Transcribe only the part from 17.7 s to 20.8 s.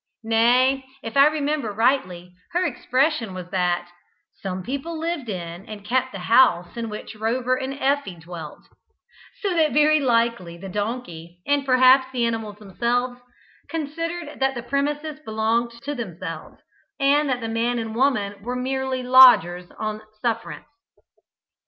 and woman were merely lodgers on sufferance.